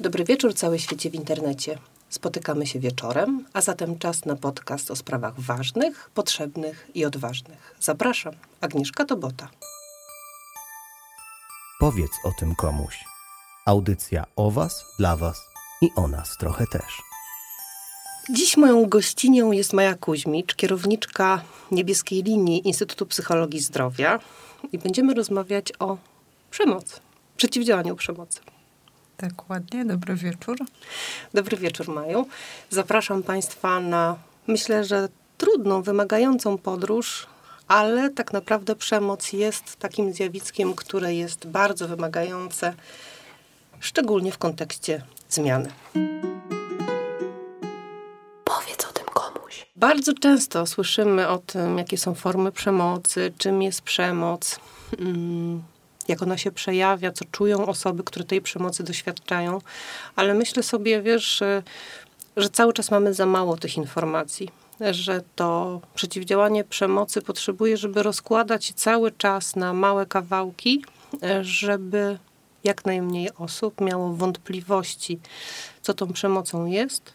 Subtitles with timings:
[0.00, 1.78] Dobry wieczór, całe świecie w internecie.
[2.08, 7.74] Spotykamy się wieczorem, a zatem czas na podcast o sprawach ważnych, potrzebnych i odważnych.
[7.80, 9.48] Zapraszam, Agnieszka Tobota.
[11.80, 13.04] Powiedz o tym komuś.
[13.66, 15.42] Audycja o Was, dla Was
[15.82, 17.02] i o nas trochę też.
[18.30, 24.18] Dziś moją gościnią jest Maja Kuźmicz, kierowniczka niebieskiej linii Instytutu Psychologii Zdrowia
[24.72, 25.96] i będziemy rozmawiać o
[26.50, 27.00] przemocy,
[27.36, 28.40] przeciwdziałaniu przemocy.
[29.16, 29.84] Tak, ładnie.
[29.84, 30.56] Dobry wieczór.
[31.34, 32.26] Dobry wieczór, Maju.
[32.70, 34.16] Zapraszam Państwa na,
[34.46, 37.26] myślę, że trudną, wymagającą podróż,
[37.68, 42.74] ale tak naprawdę przemoc jest takim zjawiskiem, które jest bardzo wymagające,
[43.80, 45.68] szczególnie w kontekście zmiany.
[48.44, 49.66] Powiedz o tym komuś.
[49.76, 54.60] Bardzo często słyszymy o tym, jakie są formy przemocy, czym jest przemoc.
[56.08, 59.58] Jak ona się przejawia, co czują osoby, które tej przemocy doświadczają.
[60.16, 61.42] Ale myślę sobie, wiesz,
[62.36, 64.50] że cały czas mamy za mało tych informacji.
[64.90, 70.84] Że to przeciwdziałanie przemocy potrzebuje, żeby rozkładać cały czas na małe kawałki,
[71.42, 72.18] żeby
[72.64, 75.18] jak najmniej osób miało wątpliwości,
[75.82, 77.12] co tą przemocą jest,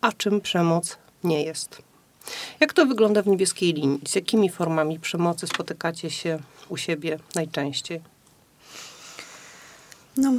[0.00, 1.82] a czym przemoc nie jest.
[2.60, 4.00] Jak to wygląda w niebieskiej linii?
[4.08, 8.00] Z jakimi formami przemocy spotykacie się u siebie najczęściej?
[10.16, 10.32] No,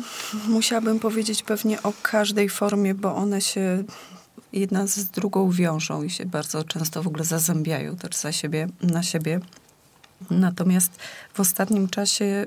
[0.47, 3.83] musiałabym powiedzieć pewnie o każdej formie, bo one się
[4.53, 9.03] jedna z drugą wiążą i się bardzo często w ogóle zazębiają też za siebie, na
[9.03, 9.39] siebie.
[10.30, 10.91] Natomiast
[11.33, 12.45] w ostatnim czasie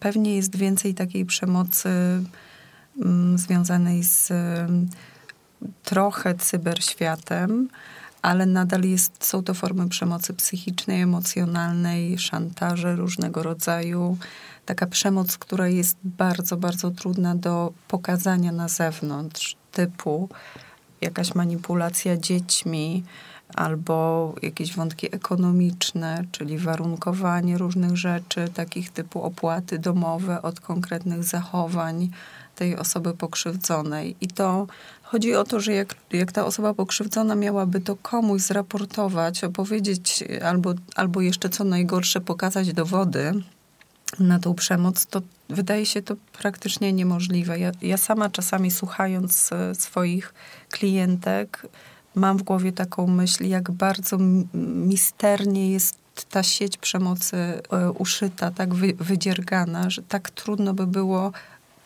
[0.00, 1.88] pewnie jest więcej takiej przemocy
[3.00, 4.88] mm, związanej z mm,
[5.84, 7.68] trochę cyberświatem,
[8.22, 14.18] ale nadal jest, są to formy przemocy psychicznej, emocjonalnej, szantaże różnego rodzaju.
[14.66, 20.28] Taka przemoc, która jest bardzo, bardzo trudna do pokazania na zewnątrz, typu
[21.00, 23.04] jakaś manipulacja dziećmi,
[23.54, 32.10] albo jakieś wątki ekonomiczne, czyli warunkowanie różnych rzeczy, takich typu opłaty domowe od konkretnych zachowań
[32.60, 34.16] tej osoby pokrzywdzonej.
[34.20, 34.66] I to
[35.02, 40.74] chodzi o to, że jak, jak ta osoba pokrzywdzona miałaby to komuś zraportować, opowiedzieć albo,
[40.94, 43.32] albo jeszcze co najgorsze pokazać dowody
[44.18, 47.58] na tą przemoc, to wydaje się to praktycznie niemożliwe.
[47.58, 50.34] Ja, ja sama czasami słuchając e, swoich
[50.70, 51.66] klientek,
[52.14, 54.18] mam w głowie taką myśl, jak bardzo
[54.92, 56.00] misternie jest
[56.30, 61.32] ta sieć przemocy e, uszyta, tak wydziergana, że tak trudno by było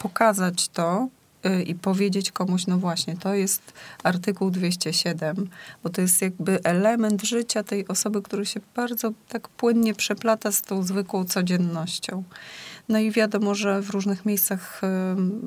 [0.04, 1.08] pokazać to
[1.46, 3.72] y, i powiedzieć komuś, no właśnie, to jest
[4.02, 5.48] artykuł 207,
[5.82, 10.62] bo to jest jakby element życia tej osoby, który się bardzo tak płynnie przeplata z
[10.62, 12.22] tą zwykłą codziennością.
[12.88, 14.80] No i wiadomo, że w różnych miejscach,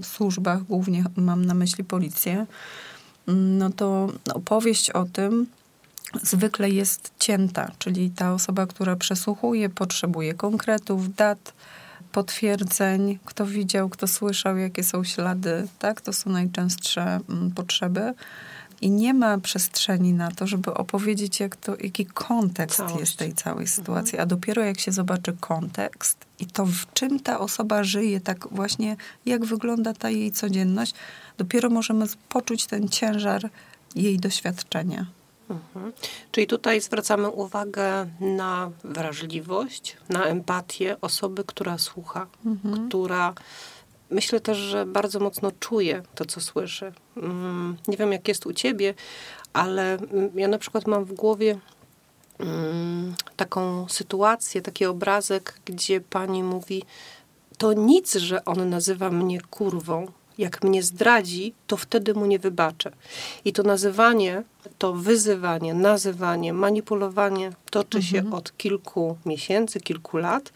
[0.01, 2.45] w służbach, głównie mam na myśli policję,
[3.28, 5.47] mm, no to opowieść o tym
[6.24, 11.53] zwykle jest cięta, czyli ta osoba, która przesłuchuje, potrzebuje konkretów, dat,
[12.12, 16.01] potwierdzeń, kto widział, kto słyszał, jakie są ślady, tak?
[16.01, 18.13] To są najczęstsze mm, potrzeby.
[18.81, 23.00] I nie ma przestrzeni na to, żeby opowiedzieć, jak to, jaki kontekst Całość.
[23.00, 23.68] jest tej całej mhm.
[23.68, 24.12] sytuacji.
[24.12, 24.23] Mhm.
[24.23, 28.95] A dopiero jak się zobaczy kontekst i to, w czym ta osoba żyje, tak właśnie,
[29.25, 30.94] jak wygląda ta jej codzienność,
[31.38, 33.50] dopiero możemy poczuć ten ciężar
[33.95, 35.17] jej doświadczenia.
[35.50, 35.94] Mhm.
[36.31, 42.88] Czyli tutaj zwracamy uwagę na wrażliwość, na empatię osoby, która słucha, mhm.
[42.88, 43.34] która
[44.09, 46.94] myślę też, że bardzo mocno czuje to, co słyszy.
[47.18, 48.94] Mm, nie wiem, jak jest u ciebie,
[49.53, 51.59] ale mm, ja na przykład mam w głowie
[52.40, 56.84] mm, taką sytuację, taki obrazek, gdzie pani mówi,
[57.57, 60.07] to nic, że on nazywa mnie kurwą,
[60.38, 62.92] jak mnie zdradzi, to wtedy mu nie wybaczę.
[63.46, 64.44] I to nazywanie,
[64.78, 68.34] to wyzywanie, nazywanie, manipulowanie toczy się mhm.
[68.36, 70.53] od kilku miesięcy, kilku lat.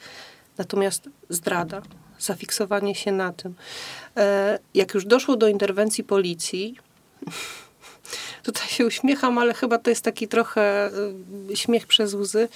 [0.58, 1.82] Natomiast zdrada,
[2.20, 3.54] zafiksowanie się na tym.
[4.18, 6.78] E, jak już doszło do interwencji policji,
[8.44, 10.92] tutaj się uśmiecham, ale chyba to jest taki trochę
[11.52, 12.50] e, śmiech przez łzy.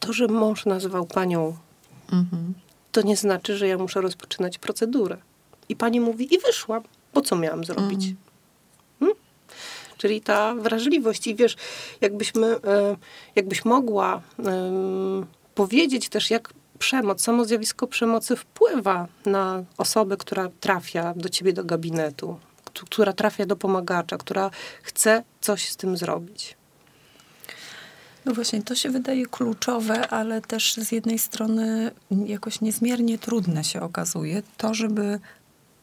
[0.00, 1.56] To, że mąż nazywał panią
[2.12, 2.54] mhm
[2.96, 5.16] to nie znaczy, że ja muszę rozpoczynać procedurę.
[5.68, 6.82] I pani mówi, i wyszłam.
[7.12, 8.04] Po co miałam zrobić?
[8.04, 8.16] Mm.
[8.98, 9.16] Hmm?
[9.96, 11.26] Czyli ta wrażliwość.
[11.26, 11.56] I wiesz,
[12.00, 12.96] jakbyśmy, e,
[13.34, 14.22] jakbyś mogła
[15.54, 21.64] powiedzieć też, jak przemoc, samo zjawisko przemocy wpływa na osobę, która trafia do ciebie do
[21.64, 22.38] gabinetu,
[22.90, 24.50] która trafia do pomagacza, która
[24.82, 26.56] chce coś z tym zrobić.
[28.24, 31.90] No właśnie, to się wydaje kluczowe, ale też z jednej strony
[32.26, 35.20] jakoś niezmiernie trudne się okazuje to, żeby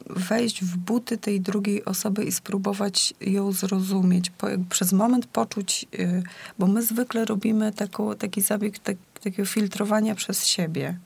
[0.09, 6.23] wejść w buty tej drugiej osoby i spróbować ją zrozumieć, po, przez moment poczuć, y,
[6.59, 10.97] bo my zwykle robimy taką, taki zabieg tak, takiego filtrowania przez siebie.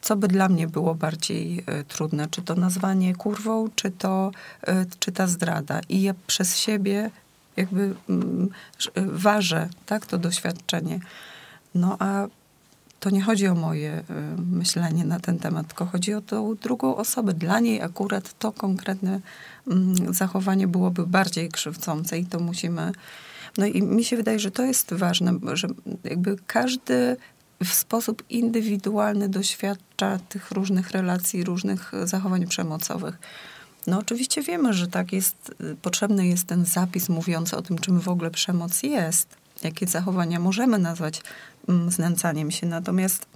[0.00, 2.28] Co by dla mnie było bardziej y, trudne?
[2.30, 4.30] Czy to nazwanie kurwą, czy to,
[4.68, 5.80] y, czy ta zdrada?
[5.88, 7.10] I ja przez siebie
[7.56, 8.48] jakby mm,
[8.96, 11.00] ważę, tak, to doświadczenie.
[11.74, 12.26] No a
[13.00, 14.02] to nie chodzi o moje y,
[14.52, 17.34] myślenie na ten temat, tylko chodzi o tą drugą osobę.
[17.34, 19.20] Dla niej akurat to konkretne
[19.66, 22.92] mm, zachowanie byłoby bardziej krzywdzące i to musimy.
[23.58, 25.68] No i mi się wydaje, że to jest ważne, że
[26.04, 27.16] jakby każdy
[27.64, 33.18] w sposób indywidualny doświadcza tych różnych relacji, różnych zachowań przemocowych.
[33.86, 38.08] No oczywiście wiemy, że tak jest, potrzebny jest ten zapis mówiący o tym, czym w
[38.08, 41.22] ogóle przemoc jest, jakie zachowania możemy nazwać
[41.88, 42.66] znęcaniem się.
[42.66, 43.26] Natomiast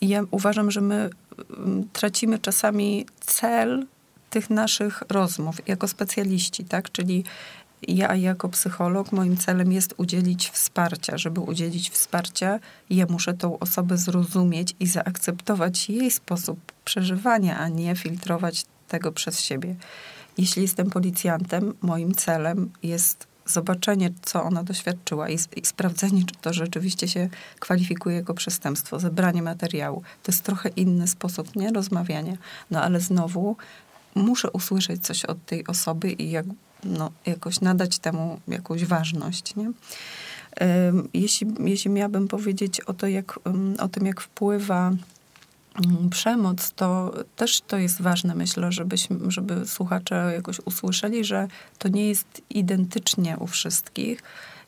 [0.00, 1.10] ja uważam, że my
[1.56, 3.86] mm, tracimy czasami cel
[4.30, 6.92] tych naszych rozmów jako specjaliści, tak?
[6.92, 7.24] Czyli
[7.88, 11.18] ja jako psycholog, moim celem jest udzielić wsparcia.
[11.18, 12.58] Żeby udzielić wsparcia,
[12.90, 19.40] ja muszę tą osobę zrozumieć i zaakceptować jej sposób przeżywania, a nie filtrować tego przez
[19.40, 19.74] siebie.
[20.38, 26.52] Jeśli jestem policjantem, moim celem jest zobaczenie, co ona doświadczyła i, i, sprawdzenie, czy to
[26.52, 27.28] rzeczywiście się
[27.60, 30.02] kwalifikuje jako przestępstwo, zebranie materiału.
[30.22, 31.72] To jest trochę inny sposób, nie?
[31.72, 32.36] Rozmawiania.
[32.70, 33.56] No ale znowu
[34.14, 36.46] muszę usłyszeć coś od tej osoby i jak,
[36.84, 39.72] no, jakoś nadać temu jakąś ważność, nie?
[41.14, 43.38] Jeśli, jeśli miałabym powiedzieć o, to, jak,
[43.78, 44.92] o tym, jak wpływa
[46.10, 52.08] przemoc, to też to jest ważne, myślę, żebyśmy, żeby słuchacze jakoś usłyszeli, że to nie
[52.08, 54.22] jest identycznie u wszystkich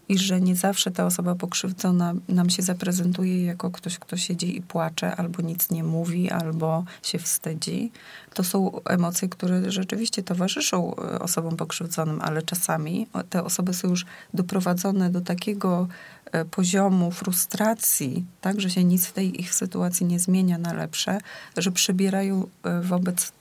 [0.09, 4.63] i że nie zawsze ta osoba pokrzywdzona nam się zaprezentuje jako ktoś, kto siedzi i
[4.63, 7.93] płacze, albo nic nie mówi, albo się wstydzi.
[8.35, 14.07] To są emocje, które rzeczywiście towarzyszą e, osobom pokrzywdzonym, ale czasami te osoby są już
[14.35, 15.89] doprowadzone do takiego
[16.33, 21.19] e, poziomu frustracji, tak, że się nic w tej ich sytuacji nie zmienia na lepsze,
[21.57, 23.33] że przybierają e, wobec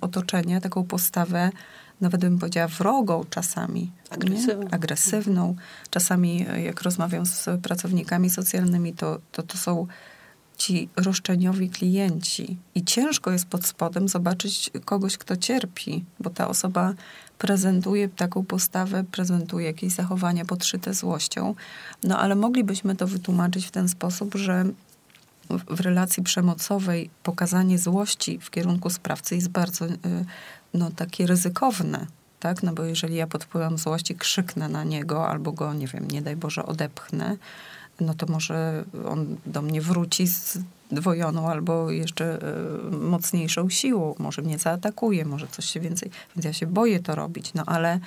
[0.00, 1.50] otoczenia taką postawę
[2.00, 3.92] nawet bym powiedziała wrogą czasami.
[4.10, 4.68] Agresywną.
[4.70, 5.56] Agresywną.
[5.90, 9.86] Czasami jak rozmawiam z pracownikami socjalnymi, to, to, to są
[10.56, 12.56] ci roszczeniowi klienci.
[12.74, 16.94] I ciężko jest pod spodem zobaczyć kogoś, kto cierpi, bo ta osoba
[17.38, 21.54] prezentuje taką postawę, prezentuje jakieś zachowania podszyte złością.
[22.04, 24.64] No ale moglibyśmy to wytłumaczyć w ten sposób, że
[25.50, 29.96] w relacji przemocowej pokazanie złości w kierunku sprawcy jest bardzo y,
[30.74, 32.06] no, takie ryzykowne,
[32.40, 32.62] tak?
[32.62, 36.22] No bo jeżeli ja pod wpływem złości krzyknę na niego albo go, nie wiem, nie
[36.22, 37.36] daj Boże, odepchnę,
[38.00, 40.58] no to może on do mnie wróci z
[40.90, 42.38] dwojoną albo jeszcze
[42.88, 44.14] y, mocniejszą siłą.
[44.18, 46.10] Może mnie zaatakuje, może coś się więcej.
[46.36, 47.54] Więc ja się boję to robić.
[47.54, 48.00] No ale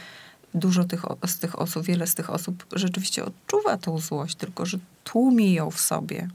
[0.54, 4.78] dużo tych, z tych osób, wiele z tych osób rzeczywiście odczuwa tą złość, tylko że
[5.04, 6.28] tłumi ją w sobie.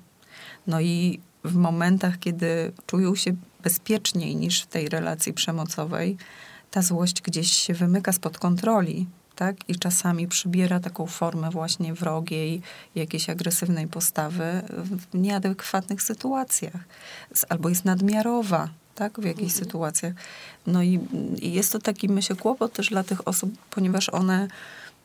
[0.67, 6.17] No i w momentach, kiedy czują się bezpieczniej niż w tej relacji przemocowej,
[6.71, 9.07] ta złość gdzieś się wymyka spod kontroli,
[9.37, 9.57] tak?
[9.69, 12.63] I czasami przybiera taką formę właśnie wrogiej,
[12.95, 16.85] jakiejś agresywnej postawy w nieadekwatnych sytuacjach.
[17.49, 19.21] Albo jest nadmiarowa, tak?
[19.21, 19.65] W jakichś mhm.
[19.65, 20.13] sytuacjach.
[20.67, 21.01] No i,
[21.43, 24.49] i, jest to taki, myślę, kłopot też dla tych osób, ponieważ one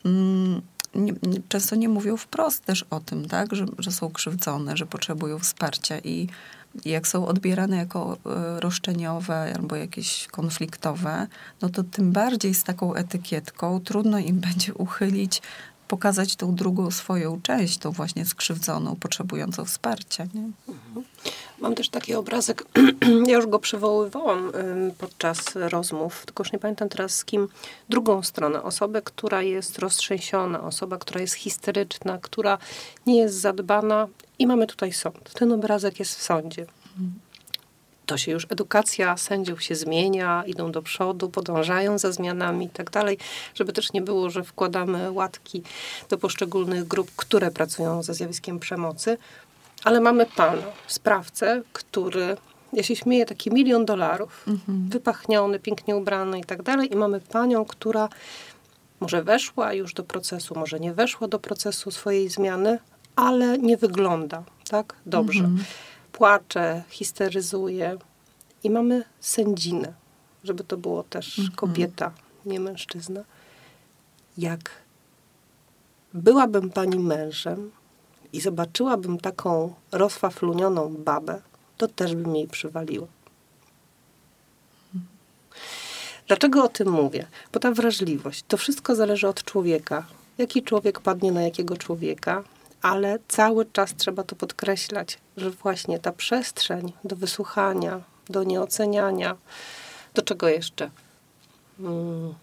[0.04, 0.62] mm,
[0.94, 1.12] nie,
[1.48, 3.54] często nie mówią wprost też o tym, tak?
[3.54, 6.28] Że, że są krzywdzone, że potrzebują wsparcia i
[6.84, 11.26] jak są odbierane jako e, roszczeniowe albo jakieś konfliktowe,
[11.62, 15.42] no to tym bardziej z taką etykietką trudno im będzie uchylić,
[15.90, 20.24] pokazać tą drugą swoją część, tą właśnie skrzywdzoną, potrzebującą wsparcia.
[20.34, 20.50] Nie?
[20.68, 21.06] Mhm.
[21.58, 22.64] Mam też taki obrazek,
[23.26, 24.52] ja już go przywoływałam
[24.98, 27.48] podczas rozmów, tylko już nie pamiętam teraz z kim.
[27.88, 32.58] Drugą stronę, osobę, która jest roztrzęsiona, osoba, która jest histeryczna, która
[33.06, 35.32] nie jest zadbana i mamy tutaj sąd.
[35.34, 36.66] Ten obrazek jest w sądzie.
[38.10, 42.90] To się już edukacja sędziów się zmienia, idą do przodu, podążają za zmianami i tak
[42.90, 43.18] dalej,
[43.54, 45.62] żeby też nie było, że wkładamy łatki
[46.08, 49.18] do poszczególnych grup, które pracują ze zjawiskiem przemocy.
[49.84, 52.36] Ale mamy pana, sprawcę, który,
[52.72, 54.88] ja się śmieję, taki milion dolarów, mhm.
[54.88, 56.92] wypachniony, pięknie ubrany i tak dalej.
[56.92, 58.08] I mamy panią, która
[59.00, 62.78] może weszła już do procesu, może nie weszła do procesu swojej zmiany,
[63.16, 65.44] ale nie wygląda tak dobrze.
[65.44, 65.64] Mhm.
[66.12, 67.98] Płacze, histeryzuje.
[68.64, 69.92] I mamy sędzinę,
[70.44, 71.56] żeby to było też mhm.
[71.56, 72.12] kobieta,
[72.46, 73.24] nie mężczyzna.
[74.38, 74.70] Jak
[76.14, 77.70] byłabym pani mężem
[78.32, 81.40] i zobaczyłabym taką rozfaflunioną babę,
[81.76, 83.06] to też by mi jej przywaliło.
[86.26, 87.26] Dlaczego o tym mówię?
[87.52, 90.06] Bo ta wrażliwość, to wszystko zależy od człowieka.
[90.38, 92.44] Jaki człowiek padnie na jakiego człowieka,
[92.82, 99.36] ale cały czas trzeba to podkreślać, że właśnie ta przestrzeń do wysłuchania, do nieoceniania,
[100.14, 100.90] do czego jeszcze?
[101.78, 102.34] Mm.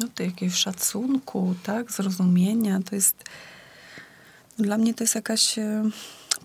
[0.00, 3.24] No to jakiegoś szacunku, tak, zrozumienia, to jest
[4.58, 5.90] dla mnie to jest jakaś e,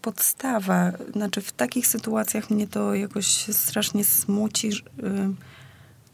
[0.02, 0.92] podstawa.
[1.12, 4.72] Znaczy w takich sytuacjach mnie to jakoś strasznie smuci,
[5.04, 5.34] e,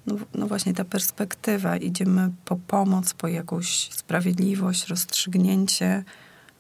[0.06, 1.78] no, no, właśnie ta perspektywa.
[1.78, 6.04] Idziemy po pomoc, po jakąś sprawiedliwość, rozstrzygnięcie,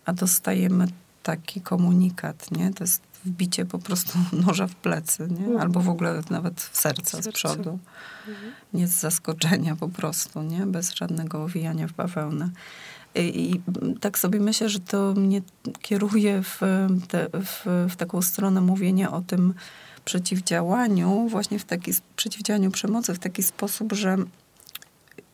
[0.05, 0.87] a dostajemy
[1.23, 2.73] taki komunikat, nie?
[2.73, 5.45] To jest wbicie po prostu noża w plecy, nie?
[5.45, 5.57] Mhm.
[5.57, 7.79] Albo w ogóle nawet w serce, z przodu.
[8.27, 8.53] Mhm.
[8.73, 10.65] Nie z zaskoczenia po prostu, nie?
[10.65, 12.49] Bez żadnego owijania w bawełnę.
[13.15, 13.61] I, I,
[13.99, 15.41] tak sobie myślę, że to mnie
[15.81, 16.59] kieruje w,
[17.07, 19.53] te, w, w taką stronę mówienia o tym
[20.05, 24.17] przeciwdziałaniu, właśnie w taki przeciwdziałaniu przemocy w taki sposób, że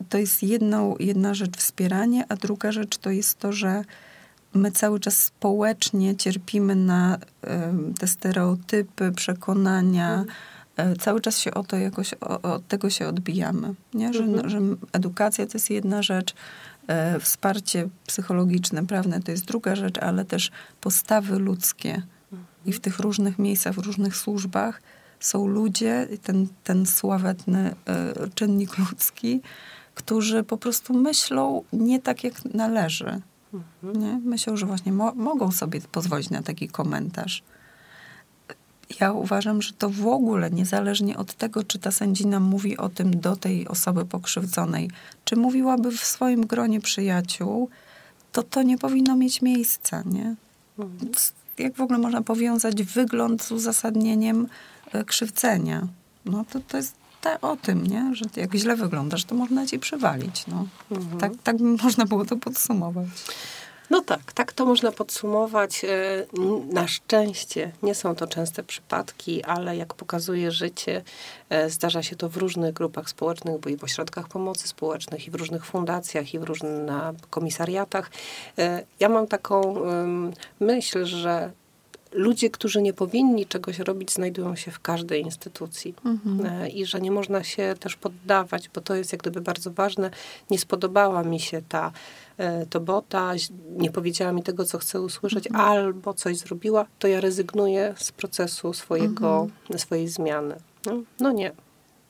[0.08, 3.84] to jest jedną, jedna rzecz wspieranie, a druga rzecz to jest to, że
[4.54, 7.18] my cały czas społecznie cierpimy na
[8.00, 10.18] te stereotypy, przekonania.
[10.18, 10.98] Mhm.
[10.98, 13.74] Cały czas się o to jakoś, od tego się odbijamy.
[13.94, 14.12] Nie?
[14.12, 14.50] Że, mhm.
[14.50, 14.58] że
[14.92, 16.34] edukacja to jest jedna rzecz,
[16.86, 22.02] e, wsparcie psychologiczne, prawne to jest druga rzecz, ale też postawy ludzkie.
[22.32, 22.46] Mhm.
[22.66, 24.82] I w tych różnych miejscach, w różnych służbach
[25.20, 29.40] są ludzie, ten, ten sławetny e, czynnik ludzki,
[29.94, 33.20] którzy po prostu myślą nie tak, jak należy.
[33.82, 34.20] Nie?
[34.24, 37.42] Myślą, że właśnie mo mogą sobie pozwolić na taki komentarz.
[39.00, 43.20] Ja uważam, że to w ogóle, niezależnie od tego, czy ta sędzina mówi o tym
[43.20, 44.90] do tej osoby pokrzywdzonej,
[45.24, 47.68] czy mówiłaby w swoim gronie przyjaciół,
[48.32, 50.34] to to nie powinno mieć miejsca, nie?
[50.78, 51.12] Mhm.
[51.58, 54.46] Jak w ogóle można powiązać wygląd z uzasadnieniem
[54.92, 55.88] e, krzywdzenia?
[56.24, 58.14] No to, to jest te, o tym, nie?
[58.14, 60.46] Że jak źle wyglądasz, to można ci przywalić.
[60.46, 60.66] No.
[60.90, 61.20] Mhm.
[61.20, 63.06] Tak, tak można było to podsumować.
[63.90, 65.84] No tak, tak to można podsumować.
[65.84, 65.88] E,
[66.72, 71.02] na szczęście nie są to częste przypadki, ale jak pokazuje życie,
[71.50, 75.30] e, zdarza się to w różnych grupach społecznych, bo i w ośrodkach pomocy społecznych, i
[75.30, 76.72] w różnych fundacjach, i w różnych
[77.30, 78.10] komisariatach.
[78.58, 79.74] E, ja mam taką
[80.60, 81.52] myśl, że
[82.12, 85.94] ludzie, którzy nie powinni czegoś robić, znajdują się w każdej instytucji.
[86.04, 86.46] Mhm.
[86.46, 90.10] E, I że nie można się też poddawać, bo to jest jak gdyby bardzo ważne.
[90.50, 91.92] Nie spodobała mi się ta
[92.38, 93.32] e, to bota,
[93.70, 95.68] nie powiedziała mi tego, co chcę usłyszeć, mhm.
[95.68, 99.78] albo coś zrobiła, to ja rezygnuję z procesu swojego, mhm.
[99.78, 100.56] swojej zmiany.
[100.86, 101.52] No, no nie.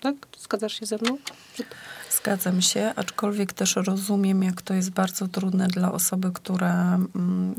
[0.00, 0.14] Tak?
[0.38, 1.18] Zgadzasz się ze mną?
[2.16, 7.54] Zgadzam się, aczkolwiek też rozumiem, jak to jest bardzo trudne dla osoby, która mm,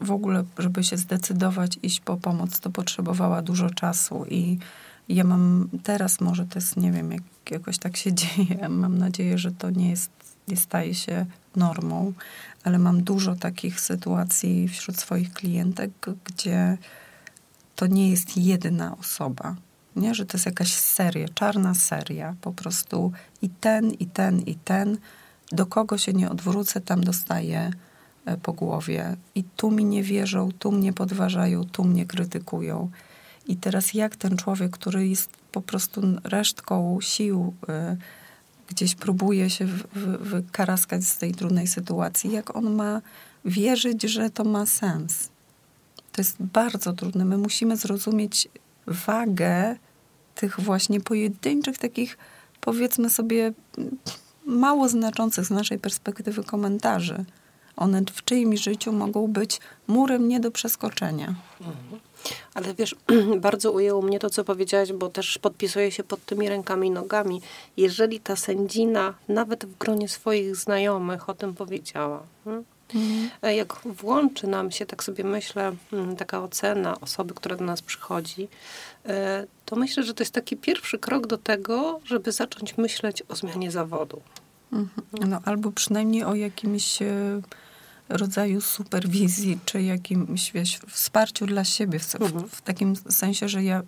[0.00, 4.58] w ogóle, żeby się zdecydować iść po pomoc, to potrzebowała dużo czasu i
[5.08, 9.38] ja mam teraz, może to jest, nie wiem, jak jakoś tak się dzieje, mam nadzieję,
[9.38, 10.10] że to nie jest,
[10.48, 12.12] nie staje się normą,
[12.64, 15.90] ale mam dużo takich sytuacji wśród swoich klientek,
[16.24, 16.78] gdzie
[17.76, 19.56] to nie jest jedna osoba
[19.96, 20.14] nie?
[20.14, 24.98] Że to jest jakaś seria, czarna seria, po prostu i ten, i ten, i ten.
[25.52, 27.70] Do kogo się nie odwrócę, tam dostaję
[28.24, 29.16] e, po głowie.
[29.34, 32.90] I tu mi nie wierzą, tu mnie podważają, tu mnie krytykują.
[33.46, 37.96] I teraz jak ten człowiek, który jest po prostu resztką sił, y,
[38.68, 39.66] gdzieś próbuje się
[40.20, 43.00] wykaraskać z tej trudnej sytuacji, jak on ma
[43.44, 45.28] wierzyć, że to ma sens?
[46.12, 47.24] To jest bardzo trudne.
[47.24, 48.48] My musimy zrozumieć
[48.86, 49.76] wagę
[50.34, 52.18] tych właśnie pojedynczych, takich
[52.60, 53.52] powiedzmy sobie
[54.46, 57.24] mało znaczących z naszej perspektywy komentarzy.
[57.76, 61.34] One w czyimś życiu mogą być murem nie do przeskoczenia.
[61.60, 62.00] Mhm.
[62.54, 62.96] Ale wiesz,
[63.40, 67.40] bardzo ujęło mnie to, co powiedziałaś, bo też podpisuję się pod tymi rękami i nogami.
[67.76, 72.64] Jeżeli ta sędzina nawet w gronie swoich znajomych o tym powiedziała, hmm?
[72.94, 73.56] Mhm.
[73.56, 78.48] Jak włączy nam się, tak sobie myślę, mm, taka ocena osoby, która do nas przychodzi,
[79.06, 83.36] e, to myślę, że to jest taki pierwszy krok do tego, żeby zacząć myśleć o
[83.36, 84.22] zmianie zawodu.
[84.72, 85.30] Mhm.
[85.30, 87.40] No, albo przynajmniej o jakimś e,
[88.08, 92.48] rodzaju superwizji, czy jakimś wiesz, wsparciu dla siebie, w, mhm.
[92.48, 93.82] w, takim sensie, że ja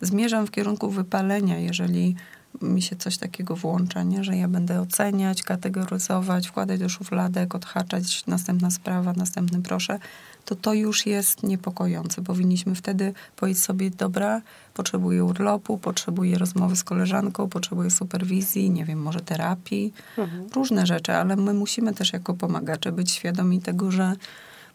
[0.00, 2.16] zmierzam w kierunku wypalenia, jeżeli
[2.62, 4.24] mi się coś takiego włącza, nie?
[4.24, 9.98] że ja będę oceniać, kategoryzować, wkładać do szufladek, odhaczać, następna sprawa, następny proszę,
[10.44, 12.22] to to już jest niepokojące.
[12.22, 14.42] Powinniśmy wtedy powiedzieć sobie, dobra,
[14.74, 20.48] potrzebuję urlopu, potrzebuję rozmowy z koleżanką, potrzebuję superwizji, nie wiem, może terapii, mhm.
[20.54, 24.12] różne rzeczy, ale my musimy też jako pomagacze być świadomi tego, że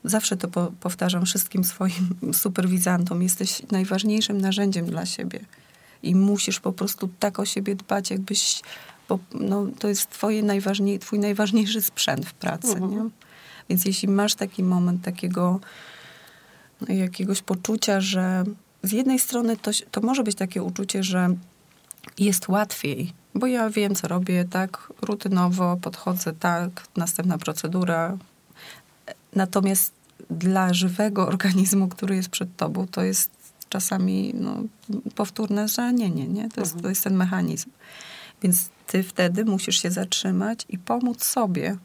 [0.04, 5.40] zawsze to po, powtarzam wszystkim swoim superwizantom, jesteś najważniejszym narzędziem dla siebie
[6.04, 8.62] i musisz po prostu tak o siebie dbać, jakbyś,
[9.10, 12.92] bo no, to jest twoje najważniej, twój najważniejszy sprzęt w pracy, mhm.
[12.92, 13.10] nie?
[13.70, 15.60] Więc jeśli masz taki moment takiego
[16.82, 18.44] no, jakiegoś poczucia, że
[18.84, 21.36] z jednej strony to, to może być takie uczucie, że
[22.20, 28.18] jest łatwiej, bo ja wiem, co robię, tak, rutynowo podchodzę, tak, następna procedura.
[29.36, 29.94] Natomiast
[30.30, 33.41] dla żywego organizmu, który jest przed tobą, to jest
[33.72, 34.56] czasami no,
[35.16, 36.50] powtórne zranienie, nie?
[36.50, 36.84] To jest, mhm.
[36.84, 37.70] to jest ten mechanizm.
[38.44, 41.78] Więc ty wtedy musisz się zatrzymać i pomóc sobie,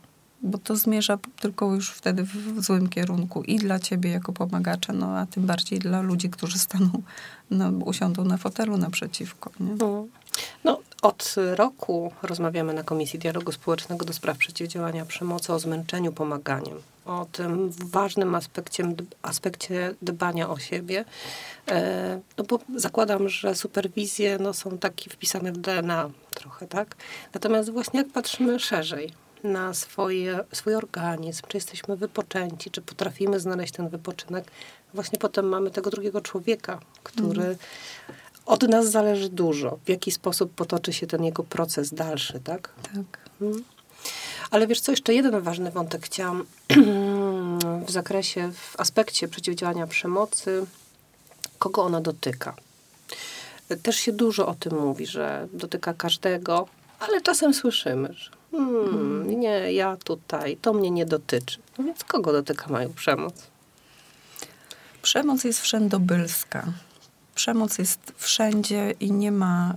[0.42, 5.18] bo to zmierza tylko już wtedy w złym kierunku i dla ciebie jako pomagacza, no
[5.18, 7.02] a tym bardziej dla ludzi, którzy staną,
[7.50, 9.50] no, usiądą na fotelu naprzeciwko.
[9.60, 9.74] Nie?
[9.74, 10.06] No.
[10.64, 16.78] no, od roku rozmawiamy na Komisji Dialogu Społecznego do spraw przeciwdziałania przemocy o zmęczeniu pomaganiem.
[17.06, 21.04] O tym ważnym aspekcie, aspekcie dbania o siebie.
[21.68, 26.96] E, no bo zakładam, że superwizje no, są takie wpisane w DNA trochę, tak?
[27.34, 29.12] Natomiast właśnie jak patrzymy szerzej,
[29.44, 34.44] na swoje, swój organizm, czy jesteśmy wypoczęci, czy potrafimy znaleźć ten wypoczynek.
[34.94, 37.56] Właśnie potem mamy tego drugiego człowieka, który mm.
[38.46, 42.74] od nas zależy dużo, w jaki sposób potoczy się ten jego proces dalszy, tak?
[42.82, 43.18] Tak.
[43.40, 43.64] Mm.
[44.50, 46.44] Ale wiesz co, jeszcze jeden ważny wątek chciałam
[47.86, 50.66] w zakresie, w aspekcie przeciwdziałania przemocy,
[51.58, 52.54] kogo ona dotyka.
[53.82, 56.68] Też się dużo o tym mówi, że dotyka każdego,
[57.00, 61.58] ale czasem słyszymy, że hmm, nie, ja tutaj, to mnie nie dotyczy.
[61.78, 63.34] No więc kogo dotyka mają przemoc?
[65.02, 66.72] Przemoc jest wszędobylska.
[67.34, 69.74] Przemoc jest wszędzie i nie ma,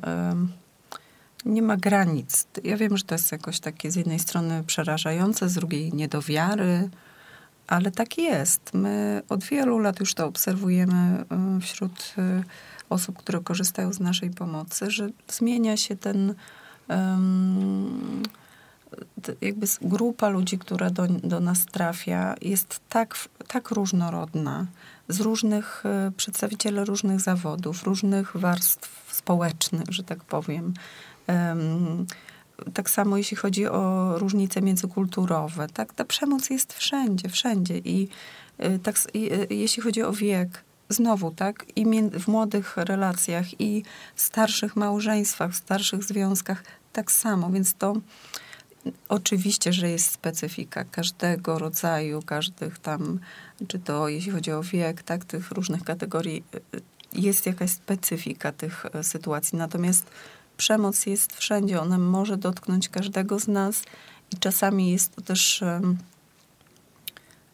[1.46, 2.48] nie ma granic.
[2.64, 6.90] Ja wiem, że to jest jakoś takie z jednej strony przerażające, z drugiej niedowiary,
[7.68, 8.74] ale tak jest.
[8.74, 11.26] My od wielu lat już to obserwujemy
[11.62, 12.44] wśród y,
[12.90, 16.36] osób, które korzystają z naszej pomocy, że zmienia się ten
[19.42, 23.16] jakby grupa ludzi, która do, do nas trafia, jest tak,
[23.48, 24.66] tak różnorodna,
[25.08, 30.74] z różnych e, przedstawicieli różnych zawodów, różnych warstw społecznych, że tak powiem.
[32.74, 38.08] Tak samo jeśli chodzi o różnice międzykulturowe, tak, ta przemoc jest wszędzie, wszędzie i
[38.58, 43.84] e, tak, e, jeśli chodzi o wiek, znowu, tak, i w młodych relacjach, i
[44.16, 46.64] w starszych małżeństwach, w starszych związkach,
[46.94, 47.96] tak samo, więc to
[49.10, 53.20] Oczywiście, że jest specyfika każdego rodzaju, każdych tam,
[53.68, 56.44] czy to jeśli chodzi o wiek, tak, tych różnych kategorii,
[56.76, 56.82] y,
[57.14, 59.58] jest jakaś specyfika tych e, sytuacji.
[59.58, 60.06] Natomiast
[60.60, 63.84] przemoc jest wszędzie, ona może dotknąć każdego z nas
[64.32, 65.64] i czasami jest to też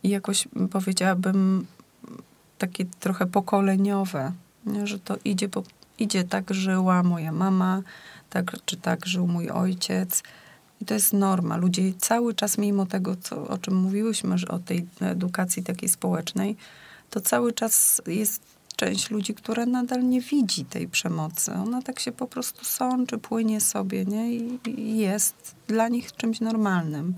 [0.04, 1.66] jakoś powiedziałabym
[2.58, 4.32] takie trochę pokoleniowe,
[4.84, 5.64] że to idzie, bo
[6.00, 7.82] idzie tak żyła moja mama,
[8.30, 10.24] tak, czy tak żył mój ojciec,
[10.82, 11.58] i to jest norma.
[11.58, 16.56] Ludzie cały czas, mimo tego, co, o czym mówiłyśmy, że o tej edukacji takiej społecznej,
[17.10, 21.54] to cały czas jest część ludzi, która nadal nie widzi tej przemocy.
[21.54, 24.34] Ona tak się po prostu sączy, płynie sobie, nie?
[24.36, 27.14] I jest dla nich czymś normalnym.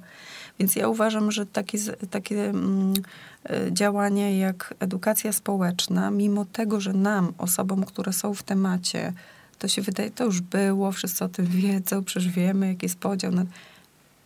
[0.60, 1.78] Więc ja uważam, że takie,
[2.12, 2.94] takie mm,
[3.50, 9.14] e, działania jak edukacja społeczna, mimo tego, że nam, osobom, które są w temacie,
[9.60, 13.32] to się wydaje, to już było, wszyscy o tym wiedzą, przecież wiemy, jaki jest podział.
[13.32, 13.46] Na...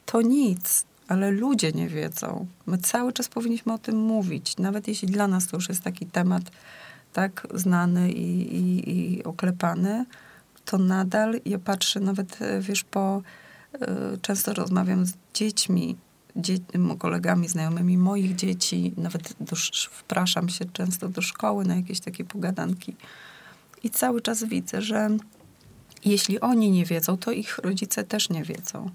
[0.06, 2.48] To nic, ale ludzie nie wiedzą.
[2.66, 6.06] My cały czas powinniśmy o tym mówić, nawet jeśli dla nas to już jest taki
[6.06, 6.44] temat
[7.14, 10.06] tak znany i, i, i oklepany,
[10.66, 13.22] to nadal ja patrzę nawet, e, wiesz, po
[13.74, 13.88] e,
[14.22, 15.96] często rozmawiam z dziećmi,
[16.36, 16.58] dzie,
[17.00, 19.56] kolegami, znajomymi moich dzieci, nawet do,
[19.92, 22.96] wpraszam się często do szkoły na jakieś takie pogadanki
[23.84, 25.10] i cały czas widzę, że
[26.06, 28.90] jeśli oni nie wiedzą, to ich rodzice też nie wiedzą.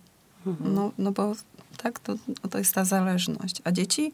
[0.46, 0.74] Mhm.
[0.74, 1.32] No, no bo
[1.76, 3.62] tak, to, no to jest ta zależność.
[3.64, 4.12] A dzieci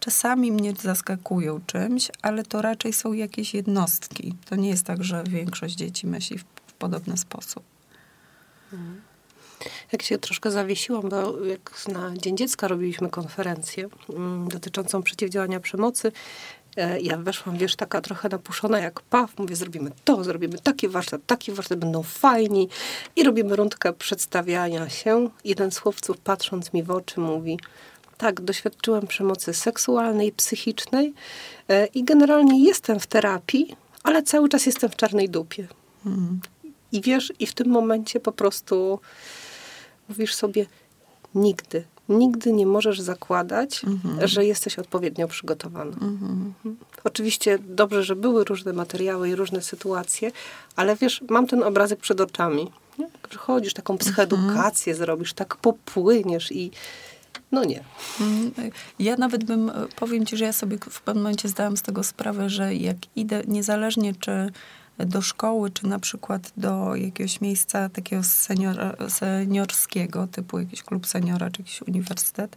[0.00, 4.34] czasami mnie zaskakują czymś, ale to raczej są jakieś jednostki.
[4.48, 7.62] To nie jest tak, że większość dzieci myśli w, w podobny sposób.
[8.72, 9.00] Mhm.
[9.92, 16.12] Jak się troszkę zawiesiłam, bo jak na Dzień Dziecka robiliśmy konferencję mm, dotyczącą przeciwdziałania przemocy,
[16.76, 19.38] E, ja weszłam, wiesz, taka trochę napuszona jak paw.
[19.38, 22.68] Mówię, zrobimy to, zrobimy taki warsztat, taki warsztat, będą fajni.
[23.16, 25.30] I robimy rundkę przedstawiania się.
[25.44, 27.58] Jeden z chłopców, patrząc mi w oczy, mówi,
[28.20, 31.14] tak, doświadczyłem przemocy seksualnej, psychicznej
[31.68, 35.68] e, i generalnie jestem w terapii, ale cały czas jestem w czarnej dupie.
[36.04, 36.40] Hmm.
[36.92, 39.00] I wiesz, i w tym momencie po prostu
[40.08, 40.66] mówisz sobie,
[41.34, 44.28] nigdy nigdy nie możesz zakładać, mhm.
[44.28, 45.92] że jesteś odpowiednio przygotowany.
[45.92, 46.54] Mhm.
[47.04, 50.32] Oczywiście dobrze, że były różne materiały i różne sytuacje,
[50.76, 52.70] ale wiesz, mam ten obrazek przed oczami.
[53.28, 54.96] Przychodzisz, taką psychoedukację mhm.
[54.96, 56.70] zrobisz, tak popłyniesz i
[57.52, 57.84] no nie.
[58.20, 58.70] Mhm.
[58.98, 62.50] Ja nawet bym, powiem ci, że ja sobie w pewnym momencie zdałam z tego sprawę,
[62.50, 64.52] że jak idę, niezależnie czy
[64.98, 71.50] do szkoły, czy na przykład do jakiegoś miejsca takiego senior, seniorskiego, typu jakiś klub seniora,
[71.50, 72.56] czy jakiś uniwersytet,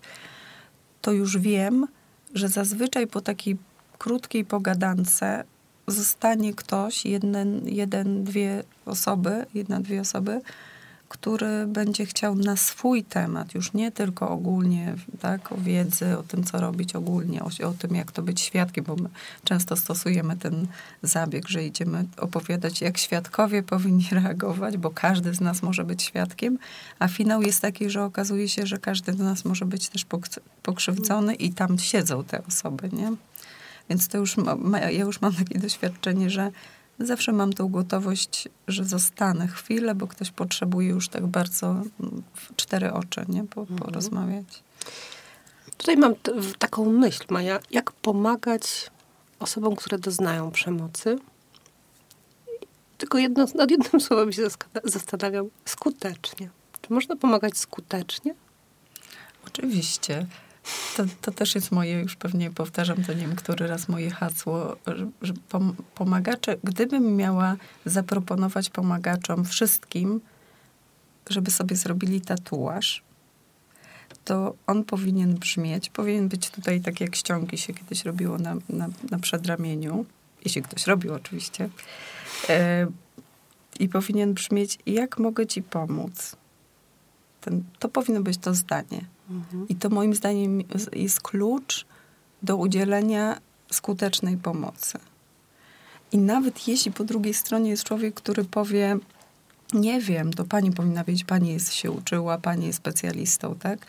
[1.01, 1.88] to już wiem,
[2.34, 3.58] że zazwyczaj po takiej
[3.97, 5.43] krótkiej pogadance
[5.88, 10.41] zostanie ktoś, jeden, jeden dwie osoby, jedna, dwie osoby,
[11.13, 16.43] który będzie chciał na swój temat, już nie tylko ogólnie, tak, o wiedzy, o tym,
[16.43, 19.10] co robić ogólnie, o, o tym, jak to być świadkiem, bo my
[19.43, 20.67] często stosujemy ten
[21.04, 26.58] zabieg, że idziemy opowiadać, jak świadkowie powinni reagować, bo każdy z nas może być świadkiem,
[26.99, 30.06] a finał jest taki, że okazuje się, że każdy z nas może być też
[30.63, 33.12] pokrzywdzony i tam siedzą te osoby, nie?
[33.89, 36.52] Więc to już, ma, ja już mam takie doświadczenie, że
[36.99, 41.84] zawsze mam tą gotowość, że zostanę chwilę, bo ktoś potrzebuje już tak bardzo
[42.36, 43.43] w cztery oczy, nie?
[43.43, 43.79] Po, mhm.
[43.79, 44.63] porozmawiać.
[45.77, 46.13] Tutaj mam
[46.60, 48.91] taką myśl, Maja, jak pomagać
[49.39, 51.15] osobom, które doznają przemocy.
[52.97, 54.43] Tylko jedno, nad jednym słowem się
[54.84, 55.49] zastanawiam.
[55.65, 56.49] Skutecznie.
[56.82, 58.36] Czy można pomagać skutecznie?
[59.47, 60.25] Oczywiście.
[60.97, 64.76] To, to też jest moje, już pewnie powtarzam to nie wiem, który raz moje hasło,
[65.21, 65.34] że,
[65.95, 70.21] pomagacze, gdybym miała zaproponować pomagaczom wszystkim,
[71.30, 73.04] żeby sobie zrobili tatuaż,
[74.26, 78.89] to on powinien brzmieć, powinien być tutaj tak jak ściągi się kiedyś robiło na, na,
[79.12, 80.06] na przedramieniu,
[80.45, 81.69] jeśli ktoś robił oczywiście,
[82.49, 82.88] e,
[83.80, 86.36] i powinien brzmieć, jak mogę ci pomóc.
[87.41, 89.12] Ten, to powinno być to zdanie.
[89.29, 89.67] Mhm.
[89.69, 90.62] I to moim zdaniem
[90.93, 91.86] jest klucz
[92.43, 94.99] do udzielenia skutecznej pomocy.
[96.12, 98.97] I nawet jeśli po drugiej stronie jest człowiek, który powie,
[99.73, 103.86] nie wiem, to pani powinna wiedzieć, pani jest, się uczyła, pani jest specjalistą, tak?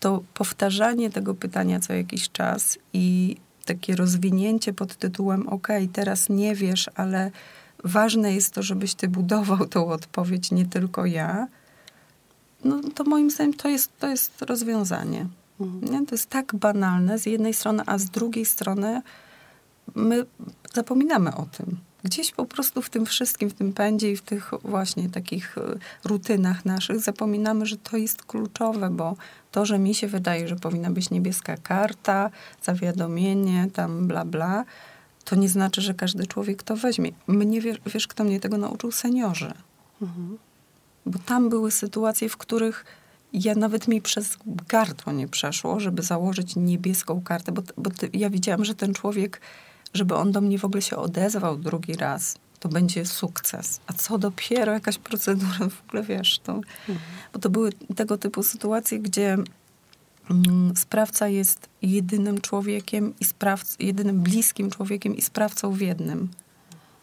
[0.00, 6.54] To powtarzanie tego pytania co jakiś czas i takie rozwinięcie pod tytułem, ok, teraz nie
[6.54, 7.30] wiesz, ale
[7.84, 11.46] ważne jest to, żebyś ty budował tą odpowiedź, nie tylko ja,
[12.64, 15.26] no to moim zdaniem to jest, to jest rozwiązanie.
[15.60, 16.06] Mhm.
[16.06, 19.02] To jest tak banalne z jednej strony, a z drugiej strony
[19.94, 20.26] my
[20.74, 21.78] zapominamy o tym.
[22.04, 25.60] Gdzieś po prostu w tym wszystkim, w tym pędzie i w tych właśnie takich e,
[26.04, 29.16] rutynach naszych zapominamy, że to jest kluczowe, bo
[29.50, 32.30] to, że mi się wydaje, że powinna być niebieska karta,
[32.62, 34.64] zawiadomienie, tam bla bla,
[35.24, 37.12] to nie znaczy, że każdy człowiek to weźmie.
[37.26, 38.92] Mnie, wiesz, wiesz kto mnie tego nauczył?
[38.92, 39.52] Seniorzy.
[40.02, 40.38] Mhm.
[41.06, 42.84] Bo tam były sytuacje, w których
[43.32, 44.36] ja nawet mi przez
[44.68, 49.40] gardło nie przeszło, żeby założyć niebieską kartę, bo, bo ja widziałam, że ten człowiek,
[49.94, 53.80] żeby on do mnie w ogóle się odezwał drugi raz, to będzie sukces.
[53.86, 56.60] A co dopiero jakaś procedura, w ogóle wiesz, to,
[57.32, 59.36] bo to były tego typu sytuacje, gdzie
[60.30, 66.28] mm, sprawca jest jedynym człowiekiem i sprawc, jedynym bliskim człowiekiem i sprawcą w jednym.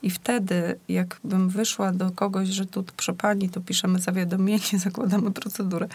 [0.03, 5.87] I wtedy, jakbym wyszła do kogoś, że tu proszę pani, to piszemy zawiadomienie, zakładamy procedurę,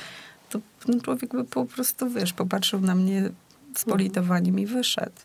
[0.51, 3.31] to ten człowiek by po prostu, wiesz, popatrzył na mnie
[3.75, 5.17] z politowaniem i wyszedł.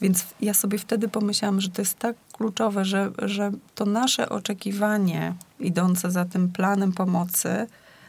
[0.00, 5.34] Więc ja sobie wtedy pomyślałam, że to jest tak kluczowe, że, że to nasze oczekiwanie
[5.60, 7.66] idące za tym planem pomocy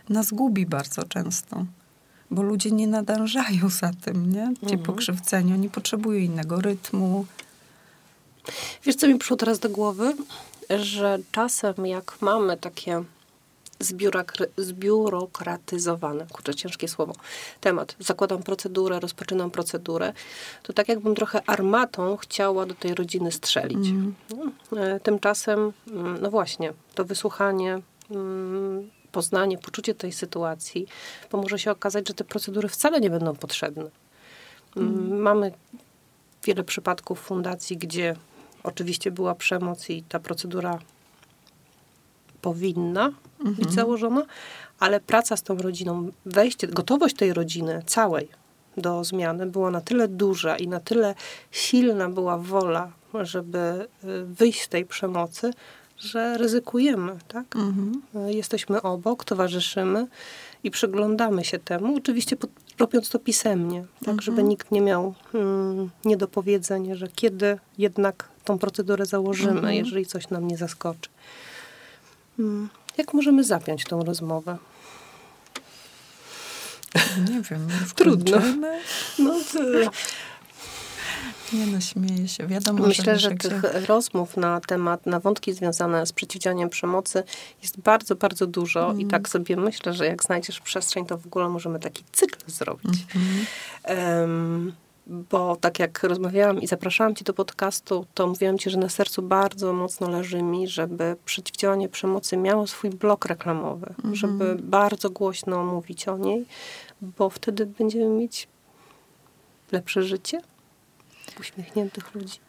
[0.09, 1.65] nas gubi bardzo często.
[2.31, 4.53] Bo ludzie nie nadążają za tym, nie?
[4.59, 4.83] Ci mhm.
[4.83, 5.53] pokrzywdzeni.
[5.53, 7.25] Oni potrzebują innego rytmu,
[8.83, 10.13] Wiesz, co mi przyszło teraz do głowy?
[10.69, 13.03] Że czasem jak mamy takie
[14.57, 17.13] zbiurokratyzowane, kurczę, ciężkie słowo,
[17.61, 17.95] temat.
[17.99, 20.13] Zakładam procedurę, rozpoczynam procedurę,
[20.63, 23.87] to tak jakbym trochę armatą chciała do tej rodziny strzelić.
[23.87, 24.15] Mm.
[25.03, 30.87] Tymczasem, mm, no właśnie, to wysłuchanie, mm, poznanie, poczucie tej sytuacji,
[31.31, 33.89] bo może się okazać, że te procedury wcale nie będą potrzebne.
[34.77, 35.21] Mm.
[35.21, 35.51] Mamy
[36.43, 38.15] wiele przypadków fundacji, gdzie
[38.63, 40.79] oczywiście była przemoc i ta procedura
[42.41, 43.55] powinna mhm.
[43.55, 44.25] być założona,
[44.79, 48.41] ale praca z tą rodziną, wejście, gotowość tej rodziny całej
[48.77, 51.15] do zmiany była na tyle duża i na tyle
[51.51, 55.53] silna była wola, żeby y, wyjść z tej przemocy,
[55.97, 57.55] że ryzykujemy, tak?
[57.55, 58.01] Mhm.
[58.27, 60.07] Jesteśmy obok, towarzyszymy
[60.63, 61.95] i przyglądamy się temu.
[61.95, 64.21] Oczywiście pod, robiąc to pisemnie, tak, mhm.
[64.21, 69.75] żeby nikt nie miał hmm, niedopowiedzeń, że kiedy jednak tą procedurę założymy, mhm.
[69.75, 71.09] jeżeli coś nam nie zaskoczy.
[72.37, 72.69] Hmm.
[72.97, 74.57] Jak możemy zapiąć tą rozmowę?
[77.29, 77.67] Nie wiem.
[77.95, 78.37] Trudno.
[79.19, 79.33] No,
[81.53, 82.47] Nie no, śmieję się.
[82.47, 83.79] Wiadomo, Myślę, że, że tych się...
[83.87, 87.23] rozmów na temat, na wątki związane z przeciwdziałaniem przemocy
[87.61, 89.01] jest bardzo, bardzo dużo Mhm.
[89.01, 93.05] i tak sobie myślę, że jak znajdziesz przestrzeń, to w ogóle możemy taki cykl zrobić.
[93.15, 93.45] Mhm.
[93.83, 94.73] Em,
[95.07, 99.21] bo tak jak rozmawiałam i zapraszałam cię do podcastu, to mówiłam ci, że na sercu
[99.21, 104.15] bardzo mocno leży mi, żeby przeciwdziałanie przemocy miało swój blok reklamowy, Mhm.
[104.15, 106.45] żeby bardzo głośno mówić o niej,
[107.01, 108.47] bo wtedy będziemy mieć
[109.71, 110.41] lepsze życie,
[111.39, 112.39] uśmiechniętych ludzi.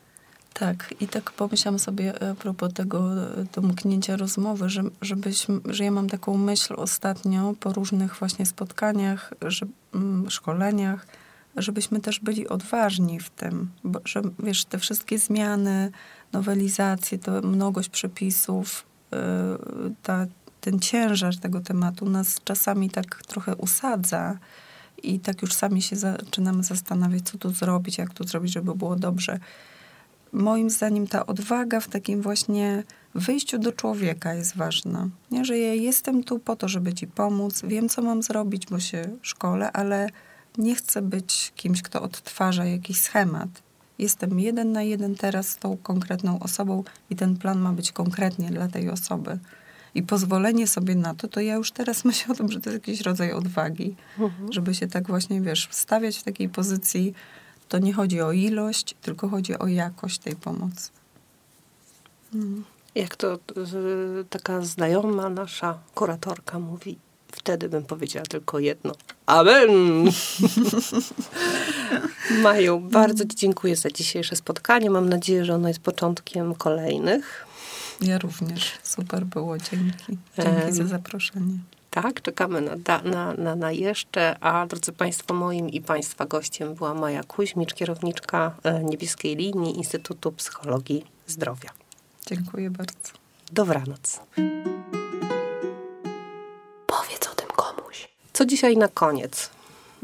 [0.54, 5.90] Tak, i tak pomyślałam sobie a propos tego e, domknięcia rozmowy, że, żebyśmy, że ja
[5.90, 11.06] mam taką myśl ostatnio po różnych właśnie spotkaniach, że, mm, szkoleniach,
[11.56, 15.90] żebyśmy też byli odważni w tym, bo, że wiesz, te wszystkie zmiany,
[16.32, 19.18] nowelizacje, to mnogość przepisów, yy,
[20.02, 20.26] ta,
[20.60, 24.38] ten ciężar tego tematu nas czasami tak trochę usadza
[25.02, 28.96] i tak już sami się zaczynamy zastanawiać, co tu zrobić, jak tu zrobić, żeby było
[28.96, 29.38] dobrze
[30.32, 32.84] moim zdaniem ta odwaga w takim właśnie
[33.14, 35.08] wyjściu do człowieka jest ważna.
[35.30, 38.80] Nie, że ja jestem tu po to, żeby ci pomóc, wiem, co mam zrobić, bo
[38.80, 40.08] się szkolę, ale
[40.58, 43.48] nie chcę być kimś, kto odtwarza jakiś schemat.
[43.98, 48.50] Jestem jeden na jeden teraz z tą konkretną osobą i ten plan ma być konkretnie
[48.50, 49.38] dla tej osoby.
[49.94, 52.86] I pozwolenie sobie na to, to ja już teraz myślę o tym, że to jest
[52.86, 53.96] jakiś rodzaj odwagi,
[54.50, 57.14] żeby się tak właśnie, wiesz, stawiać w takiej pozycji,
[57.68, 60.90] to nie chodzi o ilość, tylko chodzi o jakość tej pomocy.
[62.34, 62.64] Mm.
[62.94, 63.38] Jak to y,
[64.30, 66.98] taka znajoma nasza kuratorka mówi,
[67.32, 68.94] wtedy bym powiedziała tylko jedno.
[69.26, 69.70] Amen!
[72.42, 74.90] Maju, bardzo Ci dziękuję za dzisiejsze spotkanie.
[74.90, 77.46] Mam nadzieję, że ono jest początkiem kolejnych.
[78.00, 78.72] Ja również.
[78.82, 79.58] Super było.
[79.58, 80.18] Dzięki.
[80.38, 81.58] Dzięki za zaproszenie.
[81.90, 84.38] Tak, czekamy na, da- na, na, na jeszcze.
[84.38, 90.32] A drodzy Państwo, moim i Państwa gościem była Maja Kuźmicz, kierowniczka e, Niebieskiej Linii Instytutu
[90.32, 91.70] Psychologii Zdrowia.
[92.26, 93.10] Dziękuję bardzo.
[93.52, 94.20] Dobranoc.
[98.32, 99.50] Co dzisiaj na koniec?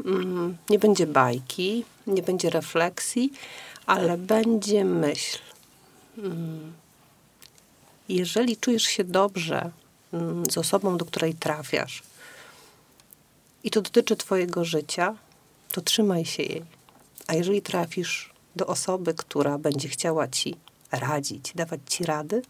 [0.05, 3.31] Mm, Nie będzie bajki, nie będzie refleksji,
[3.85, 5.39] ale będzie myśl.
[6.17, 6.73] Mm,
[8.09, 9.71] Jeżeli czujesz się dobrze
[10.13, 12.03] mm, z osobą, do której trafiasz,
[13.63, 15.15] i to dotyczy Twojego życia,
[15.71, 16.63] to trzymaj się jej.
[17.27, 20.55] A jeżeli trafisz do osoby, która będzie chciała Ci
[20.91, 22.41] radzić, dawać Ci rady,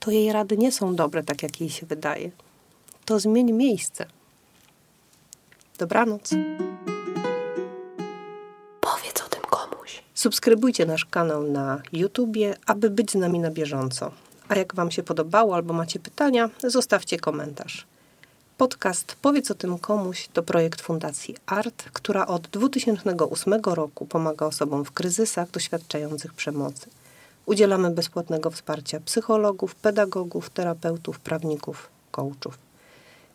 [0.00, 2.30] to jej rady nie są dobre, tak jak jej się wydaje.
[3.04, 4.06] To zmień miejsce.
[5.82, 6.30] Dobranoc.
[8.80, 10.02] Powiedz o tym komuś.
[10.14, 14.10] Subskrybujcie nasz kanał na YouTubie, aby być z nami na bieżąco.
[14.48, 17.86] A jak Wam się podobało albo macie pytania, zostawcie komentarz.
[18.58, 24.84] Podcast Powiedz o tym komuś to projekt Fundacji ART, która od 2008 roku pomaga osobom
[24.84, 26.86] w kryzysach doświadczających przemocy.
[27.46, 32.71] Udzielamy bezpłatnego wsparcia psychologów, pedagogów, terapeutów, prawników, coachów.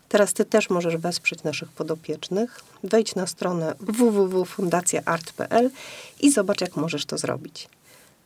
[0.10, 2.60] Teraz Ty też możesz wesprzeć naszych podopiecznych.
[2.84, 5.70] Wejdź na stronę www.fundacjaart.pl
[6.20, 7.70] i zobacz, jak możesz to zrobić.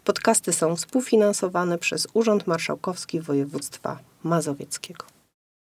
[0.03, 5.05] Podcasty są współfinansowane przez Urząd Marszałkowski Województwa Mazowieckiego.